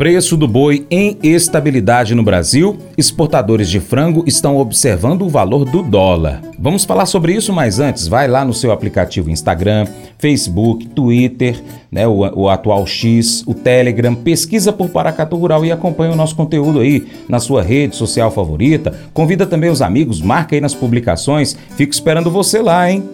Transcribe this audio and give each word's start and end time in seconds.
Preço 0.00 0.34
do 0.34 0.48
boi 0.48 0.86
em 0.90 1.18
estabilidade 1.22 2.14
no 2.14 2.22
Brasil. 2.22 2.78
Exportadores 2.96 3.68
de 3.68 3.80
frango 3.80 4.24
estão 4.26 4.56
observando 4.56 5.20
o 5.20 5.28
valor 5.28 5.66
do 5.66 5.82
dólar. 5.82 6.40
Vamos 6.58 6.86
falar 6.86 7.04
sobre 7.04 7.34
isso, 7.34 7.52
mas 7.52 7.78
antes, 7.78 8.08
vai 8.08 8.26
lá 8.26 8.42
no 8.42 8.54
seu 8.54 8.72
aplicativo 8.72 9.28
Instagram, 9.28 9.86
Facebook, 10.18 10.88
Twitter, 10.88 11.62
né, 11.92 12.08
o, 12.08 12.20
o 12.20 12.48
atual 12.48 12.86
X, 12.86 13.44
o 13.46 13.52
Telegram, 13.52 14.14
pesquisa 14.14 14.72
por 14.72 14.88
Paracatu 14.88 15.36
Rural 15.36 15.66
e 15.66 15.70
acompanha 15.70 16.12
o 16.12 16.16
nosso 16.16 16.34
conteúdo 16.34 16.80
aí 16.80 17.06
na 17.28 17.38
sua 17.38 17.60
rede 17.60 17.94
social 17.94 18.30
favorita. 18.30 18.98
Convida 19.12 19.44
também 19.44 19.68
os 19.68 19.82
amigos, 19.82 20.22
marca 20.22 20.56
aí 20.56 20.62
nas 20.62 20.74
publicações. 20.74 21.54
Fico 21.76 21.92
esperando 21.92 22.30
você 22.30 22.62
lá, 22.62 22.90
hein? 22.90 23.04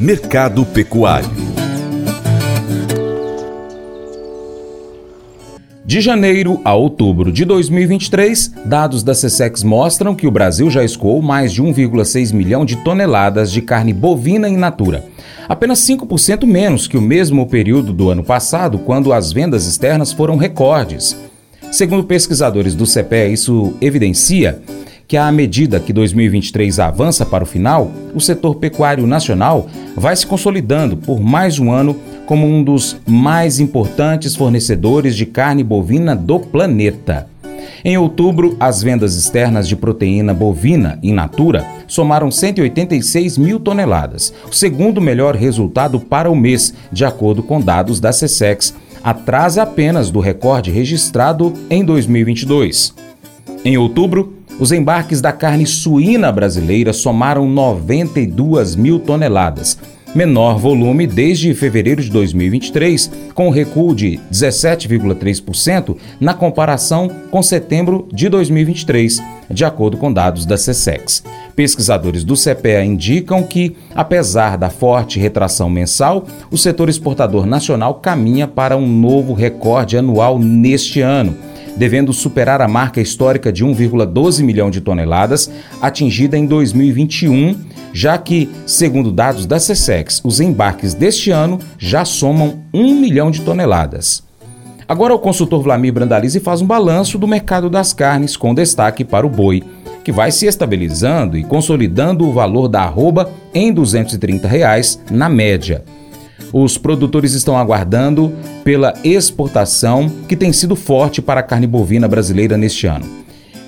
Mercado 0.00 0.64
Pecuário 0.64 1.45
De 5.86 6.00
janeiro 6.00 6.60
a 6.64 6.74
outubro 6.74 7.30
de 7.30 7.44
2023, 7.44 8.54
dados 8.64 9.04
da 9.04 9.14
SESEX 9.14 9.62
mostram 9.62 10.16
que 10.16 10.26
o 10.26 10.32
Brasil 10.32 10.68
já 10.68 10.82
escoou 10.82 11.22
mais 11.22 11.52
de 11.52 11.62
1,6 11.62 12.34
milhão 12.34 12.64
de 12.64 12.74
toneladas 12.82 13.52
de 13.52 13.62
carne 13.62 13.92
bovina 13.92 14.48
in 14.48 14.56
natura. 14.56 15.04
Apenas 15.48 15.78
5% 15.78 16.44
menos 16.44 16.88
que 16.88 16.96
o 16.96 17.00
mesmo 17.00 17.46
período 17.46 17.92
do 17.92 18.10
ano 18.10 18.24
passado, 18.24 18.80
quando 18.80 19.12
as 19.12 19.32
vendas 19.32 19.64
externas 19.64 20.12
foram 20.12 20.36
recordes. 20.36 21.16
Segundo 21.70 22.02
pesquisadores 22.02 22.74
do 22.74 22.84
CPE, 22.84 23.32
isso 23.32 23.74
evidencia 23.80 24.60
que, 25.08 25.16
à 25.16 25.30
medida 25.30 25.78
que 25.78 25.92
2023 25.92 26.80
avança 26.80 27.24
para 27.24 27.44
o 27.44 27.46
final, 27.46 27.90
o 28.14 28.20
setor 28.20 28.56
pecuário 28.56 29.06
nacional 29.06 29.68
vai 29.96 30.14
se 30.16 30.26
consolidando 30.26 30.96
por 30.96 31.20
mais 31.20 31.58
um 31.58 31.70
ano 31.70 31.96
como 32.26 32.46
um 32.46 32.62
dos 32.62 32.96
mais 33.06 33.60
importantes 33.60 34.34
fornecedores 34.34 35.14
de 35.14 35.24
carne 35.24 35.62
bovina 35.62 36.16
do 36.16 36.40
planeta. 36.40 37.28
Em 37.84 37.96
outubro, 37.96 38.56
as 38.58 38.82
vendas 38.82 39.14
externas 39.14 39.68
de 39.68 39.76
proteína 39.76 40.34
bovina 40.34 40.98
in 41.02 41.12
natura 41.12 41.64
somaram 41.86 42.32
186 42.32 43.38
mil 43.38 43.60
toneladas, 43.60 44.34
o 44.50 44.52
segundo 44.52 45.00
melhor 45.00 45.36
resultado 45.36 46.00
para 46.00 46.28
o 46.28 46.34
mês, 46.34 46.74
de 46.90 47.04
acordo 47.04 47.44
com 47.44 47.60
dados 47.60 48.00
da 48.00 48.12
SESEX, 48.12 48.74
atrás 49.04 49.56
apenas 49.56 50.10
do 50.10 50.18
recorde 50.18 50.72
registrado 50.72 51.52
em 51.70 51.84
2022. 51.84 52.92
Em 53.64 53.76
outubro, 53.78 54.35
os 54.58 54.72
embarques 54.72 55.20
da 55.20 55.32
carne 55.32 55.66
suína 55.66 56.32
brasileira 56.32 56.92
somaram 56.92 57.48
92 57.48 58.74
mil 58.74 58.98
toneladas, 58.98 59.78
menor 60.14 60.58
volume 60.58 61.06
desde 61.06 61.52
fevereiro 61.52 62.02
de 62.02 62.10
2023, 62.10 63.10
com 63.34 63.50
recuo 63.50 63.94
de 63.94 64.18
17,3% 64.32 65.96
na 66.18 66.32
comparação 66.32 67.10
com 67.30 67.42
setembro 67.42 68.08
de 68.10 68.30
2023, 68.30 69.20
de 69.50 69.64
acordo 69.64 69.98
com 69.98 70.10
dados 70.10 70.46
da 70.46 70.56
SESEX. 70.56 71.22
Pesquisadores 71.54 72.24
do 72.24 72.34
CPEA 72.34 72.84
indicam 72.84 73.42
que, 73.42 73.76
apesar 73.94 74.56
da 74.56 74.70
forte 74.70 75.18
retração 75.18 75.68
mensal, 75.68 76.26
o 76.50 76.56
setor 76.56 76.88
exportador 76.88 77.44
nacional 77.44 77.94
caminha 77.96 78.48
para 78.48 78.76
um 78.76 78.86
novo 78.86 79.34
recorde 79.34 79.98
anual 79.98 80.38
neste 80.38 81.02
ano 81.02 81.36
devendo 81.76 82.12
superar 82.12 82.60
a 82.60 82.68
marca 82.68 83.00
histórica 83.00 83.52
de 83.52 83.64
1,12 83.64 84.42
milhão 84.42 84.70
de 84.70 84.80
toneladas 84.80 85.50
atingida 85.80 86.36
em 86.36 86.46
2021, 86.46 87.56
já 87.92 88.16
que, 88.18 88.48
segundo 88.66 89.12
dados 89.12 89.46
da 89.46 89.58
SESEX, 89.58 90.20
os 90.24 90.40
embarques 90.40 90.94
deste 90.94 91.30
ano 91.30 91.58
já 91.78 92.04
somam 92.04 92.60
1 92.72 93.00
milhão 93.00 93.30
de 93.30 93.42
toneladas. 93.42 94.24
Agora 94.88 95.14
o 95.14 95.18
consultor 95.18 95.62
Vlamir 95.62 95.92
Brandalize 95.92 96.38
faz 96.38 96.62
um 96.62 96.66
balanço 96.66 97.18
do 97.18 97.26
mercado 97.26 97.68
das 97.68 97.92
carnes 97.92 98.36
com 98.36 98.54
destaque 98.54 99.04
para 99.04 99.26
o 99.26 99.30
boi, 99.30 99.62
que 100.04 100.12
vai 100.12 100.30
se 100.30 100.46
estabilizando 100.46 101.36
e 101.36 101.42
consolidando 101.42 102.24
o 102.24 102.32
valor 102.32 102.68
da 102.68 102.82
arroba 102.82 103.28
em 103.52 103.72
230 103.72 104.46
reais 104.46 105.02
na 105.10 105.28
média. 105.28 105.84
Os 106.52 106.78
produtores 106.78 107.32
estão 107.32 107.56
aguardando 107.56 108.32
pela 108.62 108.94
exportação, 109.04 110.10
que 110.28 110.36
tem 110.36 110.52
sido 110.52 110.76
forte 110.76 111.20
para 111.20 111.40
a 111.40 111.42
carne 111.42 111.66
bovina 111.66 112.06
brasileira 112.06 112.56
neste 112.56 112.86
ano. 112.86 113.06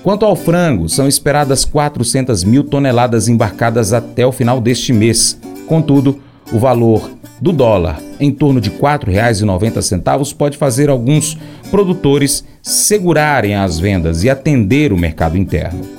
Quanto 0.03 0.25
ao 0.25 0.35
frango, 0.35 0.87
são 0.87 1.07
esperadas 1.07 1.65
400 1.65 2.43
mil 2.43 2.63
toneladas 2.63 3.27
embarcadas 3.27 3.91
até 3.91 4.25
o 4.25 4.31
final 4.31 4.61
deste 4.61 4.93
mês. 4.93 5.39
Contudo, 5.67 6.19
o 6.51 6.57
valor 6.57 7.11
do 7.41 7.51
dólar, 7.51 8.01
em 8.19 8.31
torno 8.31 8.59
de 8.59 8.69
R$ 8.69 8.77
4,90, 8.77 10.33
pode 10.35 10.57
fazer 10.57 10.89
alguns 10.89 11.37
produtores 11.69 12.43
segurarem 12.61 13.55
as 13.55 13.77
vendas 13.77 14.23
e 14.23 14.29
atender 14.29 14.91
o 14.91 14.97
mercado 14.97 15.37
interno. 15.37 15.98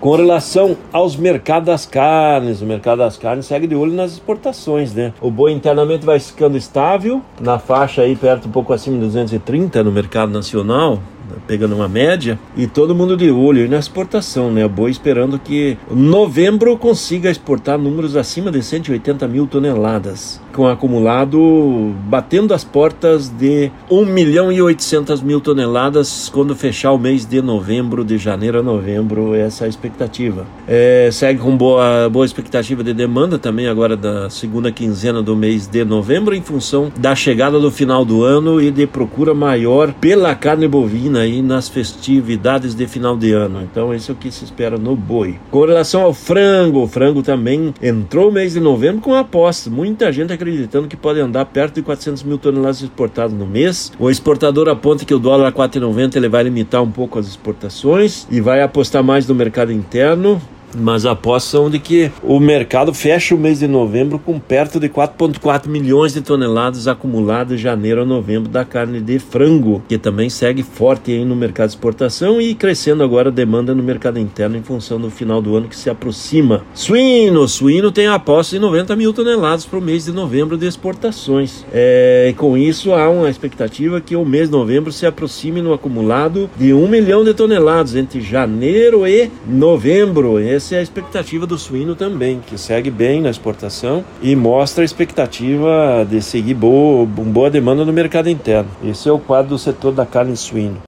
Com 0.00 0.14
relação 0.14 0.76
aos 0.92 1.16
mercados 1.16 1.66
das 1.66 1.84
carnes, 1.84 2.62
o 2.62 2.64
mercado 2.64 2.98
das 2.98 3.16
carnes 3.16 3.46
segue 3.46 3.66
de 3.66 3.74
olho 3.74 3.92
nas 3.92 4.12
exportações, 4.12 4.94
né? 4.94 5.12
O 5.20 5.28
boi 5.28 5.50
internamente 5.50 6.06
vai 6.06 6.20
ficando 6.20 6.56
estável, 6.56 7.20
na 7.40 7.58
faixa 7.58 8.02
aí 8.02 8.14
perto 8.14 8.46
um 8.46 8.52
pouco 8.52 8.72
acima 8.72 8.96
de 8.96 9.02
230 9.06 9.82
no 9.82 9.90
mercado 9.90 10.30
nacional, 10.30 11.00
pegando 11.46 11.74
uma 11.74 11.88
média, 11.88 12.38
e 12.56 12.66
todo 12.66 12.94
mundo 12.94 13.16
de 13.16 13.30
olho 13.30 13.68
na 13.68 13.78
exportação, 13.78 14.50
né? 14.50 14.64
A 14.64 14.68
Boi 14.68 14.90
esperando 14.90 15.38
que 15.38 15.76
novembro 15.90 16.76
consiga 16.76 17.30
exportar 17.30 17.78
números 17.78 18.16
acima 18.16 18.50
de 18.50 18.62
180 18.62 19.26
mil 19.28 19.46
toneladas, 19.46 20.40
com 20.52 20.66
acumulado 20.66 21.94
batendo 22.06 22.52
as 22.54 22.64
portas 22.64 23.28
de 23.28 23.70
1 23.90 24.04
milhão 24.06 24.50
e 24.50 24.60
800 24.60 25.22
mil 25.22 25.40
toneladas 25.40 26.30
quando 26.32 26.54
fechar 26.54 26.92
o 26.92 26.98
mês 26.98 27.24
de 27.24 27.40
novembro, 27.40 28.04
de 28.04 28.18
janeiro 28.18 28.58
a 28.58 28.62
novembro, 28.62 29.34
essa 29.34 29.64
é 29.64 29.66
a 29.66 29.68
expectativa. 29.68 30.46
É, 30.66 31.08
segue 31.12 31.40
com 31.40 31.56
boa, 31.56 32.08
boa 32.08 32.24
expectativa 32.24 32.82
de 32.82 32.92
demanda 32.92 33.38
também 33.38 33.68
agora 33.68 33.96
da 33.96 34.30
segunda 34.30 34.70
quinzena 34.70 35.22
do 35.22 35.36
mês 35.36 35.66
de 35.66 35.84
novembro, 35.84 36.34
em 36.34 36.42
função 36.42 36.92
da 36.98 37.14
chegada 37.14 37.58
do 37.58 37.70
final 37.70 38.04
do 38.04 38.22
ano 38.22 38.60
e 38.60 38.70
de 38.70 38.86
procura 38.86 39.34
maior 39.34 39.92
pela 39.92 40.34
carne 40.34 40.68
bovina 40.68 41.17
aí 41.18 41.42
nas 41.42 41.68
festividades 41.68 42.74
de 42.74 42.86
final 42.86 43.16
de 43.16 43.32
ano. 43.32 43.62
Então, 43.62 43.92
esse 43.92 44.10
é 44.10 44.14
o 44.14 44.16
que 44.16 44.30
se 44.30 44.44
espera 44.44 44.78
no 44.78 44.96
boi. 44.96 45.38
Com 45.50 45.64
relação 45.64 46.02
ao 46.02 46.14
frango, 46.14 46.82
o 46.82 46.86
frango 46.86 47.22
também 47.22 47.74
entrou 47.82 48.28
o 48.28 48.32
mês 48.32 48.54
de 48.54 48.60
novembro 48.60 49.00
com 49.00 49.14
aposta. 49.14 49.70
Muita 49.70 50.12
gente 50.12 50.32
acreditando 50.32 50.88
que 50.88 50.96
pode 50.96 51.20
andar 51.20 51.44
perto 51.46 51.76
de 51.76 51.82
400 51.82 52.22
mil 52.22 52.38
toneladas 52.38 52.82
exportadas 52.82 53.32
no 53.32 53.46
mês. 53.46 53.92
O 53.98 54.10
exportador 54.10 54.68
aponta 54.68 55.04
que 55.04 55.14
o 55.14 55.18
dólar 55.18 55.48
a 55.48 55.52
4,90 55.52 56.16
ele 56.16 56.28
vai 56.28 56.42
limitar 56.42 56.82
um 56.82 56.90
pouco 56.90 57.18
as 57.18 57.26
exportações 57.26 58.26
e 58.30 58.40
vai 58.40 58.62
apostar 58.62 59.02
mais 59.02 59.26
no 59.26 59.34
mercado 59.34 59.72
interno 59.72 60.40
mas 60.76 61.06
apostas 61.06 61.50
são 61.50 61.70
de 61.70 61.78
que 61.78 62.10
o 62.22 62.38
mercado 62.38 62.92
fecha 62.92 63.34
o 63.34 63.38
mês 63.38 63.60
de 63.60 63.68
novembro 63.68 64.18
com 64.18 64.38
perto 64.38 64.78
de 64.78 64.88
4,4 64.88 65.68
milhões 65.68 66.12
de 66.12 66.20
toneladas 66.20 66.86
acumuladas 66.86 67.56
de 67.56 67.62
janeiro 67.62 68.02
a 68.02 68.04
novembro 68.04 68.48
da 68.48 68.64
carne 68.64 69.00
de 69.00 69.18
frango, 69.18 69.82
que 69.88 69.98
também 69.98 70.28
segue 70.28 70.62
forte 70.62 71.12
aí 71.12 71.24
no 71.24 71.36
mercado 71.36 71.68
de 71.68 71.74
exportação 71.74 72.40
e 72.40 72.54
crescendo 72.54 73.02
agora 73.02 73.28
a 73.28 73.32
demanda 73.32 73.74
no 73.74 73.82
mercado 73.82 74.18
interno 74.18 74.56
em 74.56 74.62
função 74.62 75.00
do 75.00 75.10
final 75.10 75.40
do 75.40 75.56
ano 75.56 75.68
que 75.68 75.76
se 75.76 75.90
aproxima. 75.90 76.62
Suíno, 76.74 77.48
suíno 77.48 77.90
tem 77.90 78.06
aposta 78.06 78.56
de 78.56 78.60
90 78.60 78.96
mil 78.96 79.12
toneladas 79.12 79.64
para 79.64 79.78
o 79.78 79.82
mês 79.82 80.04
de 80.04 80.12
novembro 80.12 80.56
de 80.56 80.66
exportações. 80.66 81.64
É, 81.72 82.34
com 82.36 82.56
isso 82.56 82.92
há 82.92 83.08
uma 83.08 83.30
expectativa 83.30 84.00
que 84.00 84.16
o 84.16 84.24
mês 84.24 84.48
de 84.48 84.52
novembro 84.52 84.92
se 84.92 85.06
aproxime 85.06 85.62
no 85.62 85.72
acumulado 85.72 86.50
de 86.56 86.72
1 86.72 86.88
milhão 86.88 87.24
de 87.24 87.34
toneladas 87.34 87.94
entre 87.96 88.20
janeiro 88.20 89.06
e 89.06 89.30
novembro 89.46 90.38
essa 90.58 90.74
é 90.74 90.78
a 90.80 90.82
expectativa 90.82 91.46
do 91.46 91.56
suíno 91.56 91.94
também, 91.94 92.40
que 92.40 92.58
segue 92.58 92.90
bem 92.90 93.22
na 93.22 93.30
exportação 93.30 94.04
e 94.20 94.34
mostra 94.34 94.82
a 94.82 94.84
expectativa 94.84 96.04
de 96.08 96.20
seguir 96.20 96.54
boa, 96.54 97.06
boa 97.06 97.48
demanda 97.48 97.84
no 97.84 97.92
mercado 97.92 98.28
interno. 98.28 98.68
Esse 98.84 99.08
é 99.08 99.12
o 99.12 99.20
quadro 99.20 99.50
do 99.50 99.58
setor 99.58 99.92
da 99.92 100.04
carne 100.04 100.36
suíno. 100.36 100.87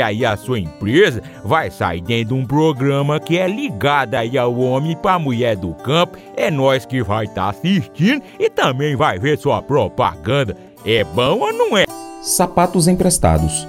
aí 0.00 0.24
a 0.24 0.36
sua 0.36 0.58
empresa 0.58 1.22
vai 1.44 1.70
sair 1.70 2.00
dentro 2.00 2.34
de 2.34 2.40
um 2.42 2.46
programa 2.46 3.20
que 3.20 3.38
é 3.38 3.46
ligado 3.46 4.14
aí 4.14 4.38
ao 4.38 4.56
homem 4.58 4.96
para 4.96 5.18
mulher 5.18 5.56
do 5.56 5.74
campo. 5.74 6.16
É 6.36 6.50
nós 6.50 6.86
que 6.86 7.02
vai 7.02 7.24
estar 7.24 7.44
tá 7.44 7.50
assistindo 7.50 8.22
e 8.38 8.48
também 8.48 8.96
vai 8.96 9.18
ver 9.18 9.38
sua 9.38 9.60
propaganda. 9.60 10.56
É 10.84 11.04
bom 11.04 11.40
ou 11.40 11.52
não 11.52 11.76
é? 11.76 11.84
Sapatos 12.22 12.86
emprestados 12.88 13.66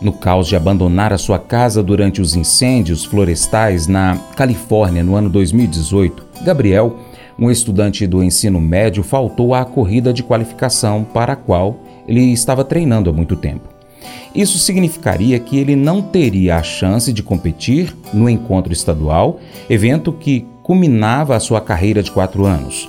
No 0.00 0.12
caos 0.12 0.48
de 0.48 0.56
abandonar 0.56 1.12
a 1.12 1.18
sua 1.18 1.38
casa 1.38 1.82
durante 1.82 2.20
os 2.20 2.34
incêndios 2.34 3.04
florestais 3.04 3.86
na 3.86 4.18
Califórnia 4.36 5.04
no 5.04 5.14
ano 5.14 5.28
2018, 5.30 6.26
Gabriel, 6.42 6.98
um 7.38 7.50
estudante 7.50 8.06
do 8.06 8.22
ensino 8.22 8.60
médio, 8.60 9.02
faltou 9.02 9.54
à 9.54 9.64
corrida 9.64 10.12
de 10.12 10.22
qualificação 10.22 11.04
para 11.04 11.32
a 11.32 11.36
qual 11.36 11.76
ele 12.06 12.32
estava 12.32 12.64
treinando 12.64 13.10
há 13.10 13.12
muito 13.12 13.36
tempo. 13.36 13.73
Isso 14.34 14.58
significaria 14.58 15.38
que 15.38 15.58
ele 15.58 15.76
não 15.76 16.02
teria 16.02 16.56
a 16.56 16.62
chance 16.62 17.12
de 17.12 17.22
competir 17.22 17.96
no 18.12 18.28
encontro 18.28 18.72
estadual, 18.72 19.40
evento 19.68 20.12
que 20.12 20.46
culminava 20.62 21.36
a 21.36 21.40
sua 21.40 21.60
carreira 21.60 22.02
de 22.02 22.10
quatro 22.10 22.44
anos. 22.44 22.88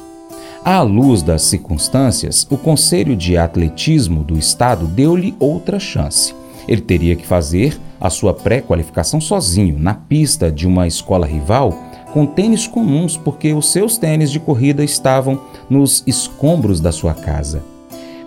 À 0.64 0.82
luz 0.82 1.22
das 1.22 1.44
circunstâncias, 1.44 2.48
o 2.50 2.58
Conselho 2.58 3.16
de 3.16 3.38
Atletismo 3.38 4.24
do 4.24 4.36
Estado 4.36 4.88
deu-lhe 4.88 5.36
outra 5.40 5.80
chance. 5.80 6.34
Ele 6.68 6.82
teria 6.82 7.16
que 7.16 7.28
fazer 7.28 7.78
a 8.02 8.10
sua 8.10 8.34
pré-qualificação 8.34 9.22
sozinho, 9.22 9.78
na 9.78 9.94
pista 9.94 10.52
de 10.52 10.66
uma 10.66 10.88
escola 10.88 11.28
rival, 11.28 11.72
com 12.12 12.26
tênis 12.26 12.66
comuns, 12.66 13.16
porque 13.16 13.54
os 13.54 13.72
seus 13.72 13.98
tênis 13.98 14.32
de 14.32 14.40
corrida 14.40 14.84
estavam 14.84 15.40
nos 15.70 16.04
escombros 16.08 16.80
da 16.80 16.92
sua 16.92 17.14
casa. 17.14 17.75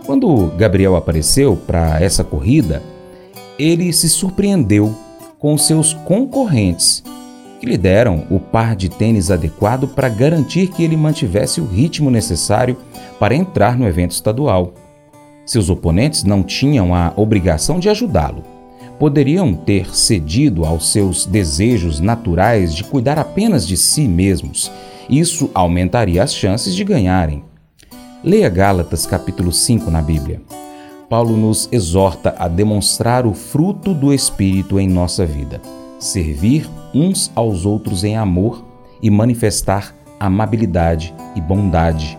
Quando 0.08 0.50
Gabriel 0.56 0.96
apareceu 0.96 1.54
para 1.54 2.02
essa 2.02 2.24
corrida, 2.24 2.82
ele 3.58 3.92
se 3.92 4.08
surpreendeu 4.08 4.96
com 5.38 5.58
seus 5.58 5.92
concorrentes, 5.92 7.04
que 7.60 7.66
lhe 7.66 7.76
deram 7.76 8.26
o 8.30 8.40
par 8.40 8.74
de 8.74 8.88
tênis 8.88 9.30
adequado 9.30 9.86
para 9.86 10.08
garantir 10.08 10.68
que 10.68 10.82
ele 10.82 10.96
mantivesse 10.96 11.60
o 11.60 11.66
ritmo 11.66 12.10
necessário 12.10 12.78
para 13.20 13.34
entrar 13.34 13.76
no 13.76 13.86
evento 13.86 14.12
estadual. 14.12 14.72
Seus 15.44 15.68
oponentes 15.68 16.24
não 16.24 16.42
tinham 16.42 16.94
a 16.94 17.12
obrigação 17.14 17.78
de 17.78 17.90
ajudá-lo. 17.90 18.42
Poderiam 18.98 19.52
ter 19.52 19.94
cedido 19.94 20.64
aos 20.64 20.90
seus 20.90 21.26
desejos 21.26 22.00
naturais 22.00 22.74
de 22.74 22.82
cuidar 22.82 23.18
apenas 23.18 23.68
de 23.68 23.76
si 23.76 24.08
mesmos. 24.08 24.72
Isso 25.06 25.50
aumentaria 25.52 26.22
as 26.22 26.34
chances 26.34 26.74
de 26.74 26.82
ganharem. 26.82 27.47
Leia 28.28 28.50
Gálatas 28.50 29.06
capítulo 29.06 29.50
5 29.50 29.90
na 29.90 30.02
Bíblia. 30.02 30.42
Paulo 31.08 31.34
nos 31.34 31.66
exorta 31.72 32.34
a 32.38 32.46
demonstrar 32.46 33.24
o 33.24 33.32
fruto 33.32 33.94
do 33.94 34.12
Espírito 34.12 34.78
em 34.78 34.86
nossa 34.86 35.24
vida, 35.24 35.62
servir 35.98 36.68
uns 36.92 37.32
aos 37.34 37.64
outros 37.64 38.04
em 38.04 38.18
amor 38.18 38.62
e 39.00 39.08
manifestar 39.08 39.94
amabilidade 40.20 41.14
e 41.34 41.40
bondade. 41.40 42.18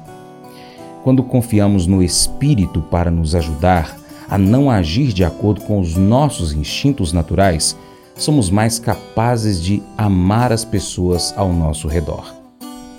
Quando 1.03 1.21
confiamos 1.21 1.85
no 1.85 2.01
Espírito 2.01 2.81
para 2.81 3.11
nos 3.11 3.35
ajudar 3.35 3.95
a 4.27 4.35
não 4.35 4.71
agir 4.71 5.13
de 5.13 5.23
acordo 5.23 5.61
com 5.61 5.79
os 5.79 5.95
nossos 5.95 6.53
instintos 6.53 7.13
naturais, 7.13 7.77
somos 8.15 8.49
mais 8.49 8.79
capazes 8.79 9.61
de 9.61 9.83
amar 9.95 10.51
as 10.51 10.65
pessoas 10.65 11.35
ao 11.37 11.53
nosso 11.53 11.87
redor. 11.87 12.38